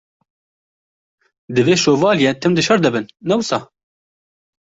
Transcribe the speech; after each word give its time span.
Divê 1.55 1.75
Şovalye 1.83 2.31
tim 2.41 2.51
di 2.57 2.61
şer 2.67 2.79
de 2.83 2.89
bin, 2.93 3.05
ne 3.29 3.35
wisa? 3.39 3.59